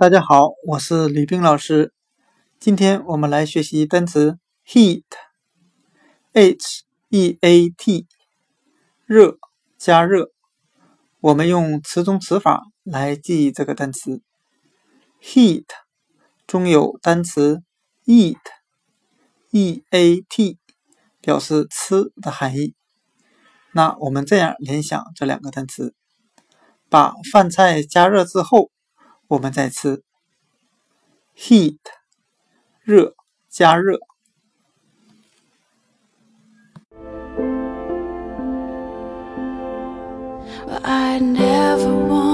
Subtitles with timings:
[0.00, 1.92] 大家好，我是李冰老师。
[2.58, 5.04] 今天我们来学习单词 heat，h
[7.10, 8.06] e a t，
[9.04, 9.36] 热，
[9.76, 10.30] 加热。
[11.20, 14.22] 我们用词中词法来记忆这个单词
[15.22, 15.66] heat，
[16.46, 17.62] 中有单词
[18.06, 20.58] eat，e a t，
[21.20, 22.74] 表示吃的含义。
[23.72, 25.94] 那我们这样联想这两个单词：
[26.88, 28.70] 把饭菜加热之后。
[29.30, 30.02] 我们再次
[31.36, 31.78] ，heat，
[32.82, 33.14] 热，
[33.48, 34.00] 加热。
[40.82, 42.29] I never want